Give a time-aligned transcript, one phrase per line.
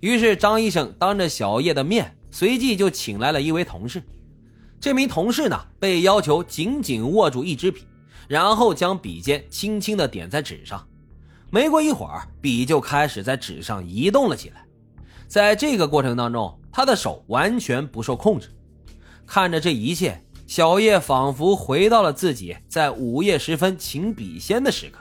[0.00, 4.02] 于是张医生当着小叶的面，随即就请来了一位同事。
[4.80, 7.84] 这名同事呢，被要求紧紧握住一支笔，
[8.28, 10.86] 然后将笔尖轻轻的点在纸上。
[11.50, 14.64] 没过一会儿，笔就开始在纸上移动了起来。
[15.26, 18.48] 在这个过程当中，他的手完全不受控制。
[19.26, 25.00] 看着这一切，小叶仿佛回到了自己在午夜时分请笔仙的时刻。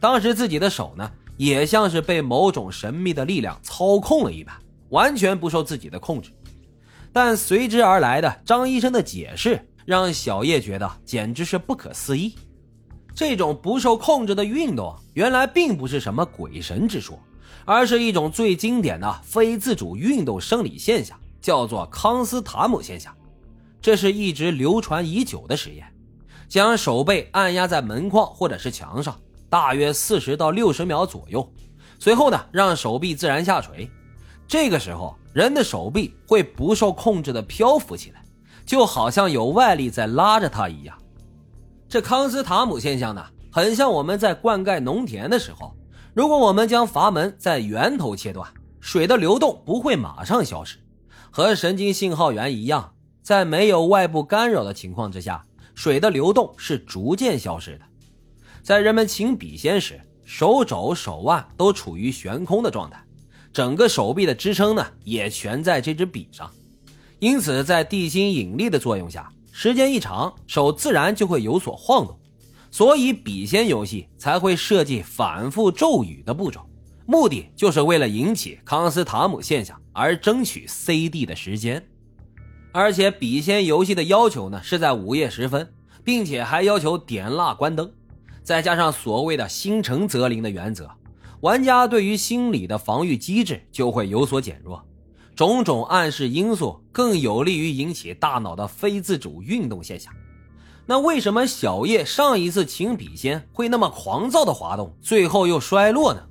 [0.00, 4.54] 当时自己的手呢，也像是被某种神秘的力量操控了一般，
[4.90, 6.30] 完全不受自己的控制。
[7.12, 12.34] 但随之而来的张医生的解释，让小叶觉得简直是不可思议。
[13.14, 17.18] 这种不受控制的运动，原来并不是什么鬼神之说，
[17.64, 23.14] 而是一种最经典的非自主运动生理现象，叫做康斯塔姆现象。
[23.80, 25.86] 这是一直流传已久的实验，
[26.48, 29.18] 将手背按压在门框或者是墙上，
[29.48, 31.48] 大约四十到六十秒左右，
[31.98, 33.88] 随后呢，让手臂自然下垂。
[34.48, 38.24] 这个时候，人的手臂会不受控制的漂浮起来，
[38.64, 40.96] 就好像有外力在拉着它一样。
[41.88, 45.74] 这康斯塔姆现象呢，很像我们在灌溉农田的时候，
[46.14, 48.48] 如果我们将阀门在源头切断，
[48.80, 50.78] 水的流动不会马上消失，
[51.30, 57.84] 和神经信号源一样，在没有外部干扰的情况之下，水的流动是逐渐消失的。
[58.66, 63.00] 在人们请笔仙时，手肘、手腕都处于悬空的状态，
[63.52, 66.50] 整个手臂的支撑呢也全在这支笔上，
[67.20, 69.32] 因此在地心引力的作用下。
[69.52, 72.18] 时间一长，手自然就会有所晃动，
[72.72, 76.68] 所以笔仙游戏才会设计反复咒语的步骤，
[77.06, 81.80] 目的就是为了引起康斯塔姆现象而争取 CD 的时间。
[82.72, 85.72] 而且笔仙游戏的要求呢是在午夜时分，
[86.02, 87.88] 并且还要求点蜡关灯，
[88.46, 90.88] 再加上所谓的心诚则灵的原则，
[91.40, 94.80] 玩家对于心理的防御机制就会有所减弱。
[95.34, 100.14] 种种暗示因素更有利于引起大脑的非自主运动现象。
[100.86, 106.22] 那为什么小叶上一次请笔仙会那么狂躁的滑动，最后又衰落呢？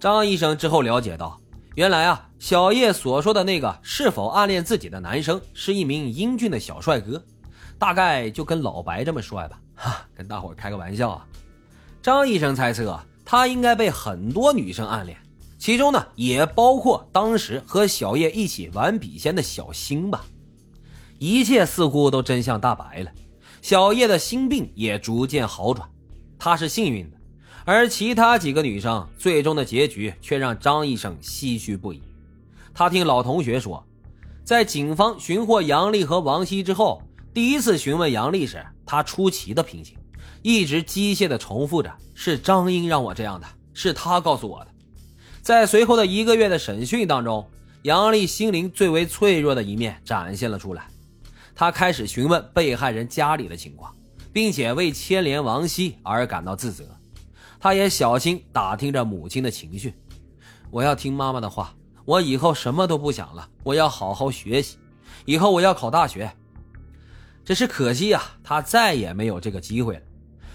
[0.00, 1.38] 张医生之后了解到，
[1.74, 7.22] 原来啊，小叶所说的那个是否暗恋自己的男生是一名英俊的小帅哥，
[7.80, 9.58] 大概就跟老白这么帅吧。
[9.74, 11.26] 哈，跟大伙开个玩笑啊。
[12.02, 15.16] 张医生猜测，他应该被很多女生暗恋。
[15.58, 20.24] 其中呢，也包括当时和小叶一起玩笔仙的小星吧。
[21.18, 23.10] 一切似乎都真相大白了，
[23.60, 25.88] 小叶的心病也逐渐好转，
[26.38, 27.16] 她是幸运的。
[27.66, 32.02] 而其他几个女生最终的结局却让张医生唏嘘不已。
[32.72, 33.86] 他听老同学说，
[34.44, 37.02] 在警方寻获杨丽和王希之后，
[37.32, 39.96] 第一次询问杨丽时，她出奇的平静，
[40.42, 44.70] 一直机械的重复着：“是张英让我这样的，是他告诉我的。”
[45.40, 47.48] 在随后的一个月的审讯当中，
[47.82, 50.88] 杨丽心灵最为脆弱的一面展现了出来。
[51.54, 53.94] 她开始询问被害人家里的情况，
[54.32, 56.84] 并且为牵连王希而感到自责。
[57.60, 59.94] 她也小心打听着母亲的情绪。
[60.70, 61.74] 我要听妈妈的话，
[62.04, 64.78] 我以后什么都不想了，我要好好学习，
[65.24, 66.30] 以后我要考大学。
[67.50, 70.02] 只是可惜啊，他再也没有这个机会了。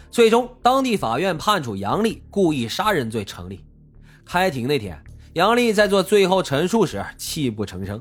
[0.09, 3.66] 最终，当地法院判处杨丽故意杀人罪成立。
[4.23, 4.97] 开庭那天，
[5.33, 8.00] 杨丽在做最后陈述时泣不成声。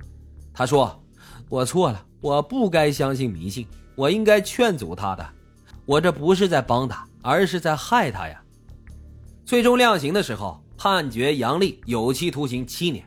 [0.52, 1.04] 她说
[1.50, 3.66] ：“我错了，我不该相信迷信，
[3.96, 5.28] 我应该劝阻他的。
[5.86, 8.40] 我这不是在帮他，而是在害他呀。”
[9.44, 13.04] 最终量刑的时候，判决杨丽有期徒刑七年。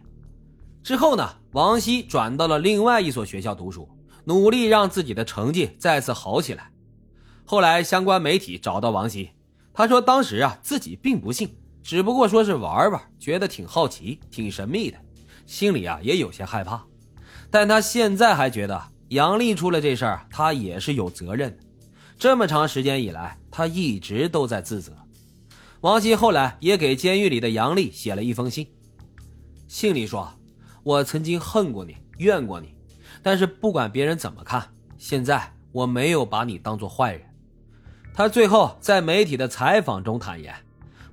[0.83, 3.87] 之后呢，王希转到了另外一所学校读书，
[4.27, 6.69] 努力让自己的成绩再次好起来。
[7.45, 9.29] 后来，相关媒体找到王希，
[9.73, 11.57] 他说当时啊，自己并不信。
[11.81, 14.97] 只不过说是玩玩，觉得挺好奇、挺神秘的，
[15.45, 16.85] 心里啊也有些害怕。
[17.49, 21.63] 但他现在还觉得杨丽出了这事儿，他也是有责任的。
[22.19, 24.91] 这么长时间以来，他一直都在自责。
[25.79, 28.67] 王希后来也给监狱里的杨丽写了一封信，
[29.69, 30.29] 信里说
[30.84, 32.73] ：“我曾经恨过你，怨过你，
[33.21, 37.21] 但是不管别人怎么看，现在我没有把你当做坏人。”
[38.13, 40.53] 他最后在媒体的采访中坦言。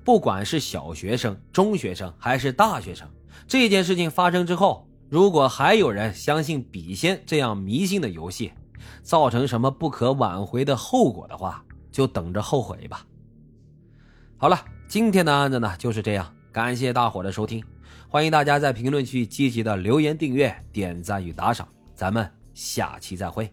[0.03, 3.09] 不管是小学生、中学生还是大学生，
[3.47, 8.51] 这件事情发生之后，如果还有人相信笔仙这样迷信的游戏，
[9.01, 13.03] 造成什么不可挽回的后果的话，就等着后悔吧。
[14.37, 17.63] 好了，今天的案子呢就是这样，感谢大伙的收听，
[18.07, 23.49] 欢迎大家在评论区积极的留言、订阅、点赞与打赏，咱们下期再会。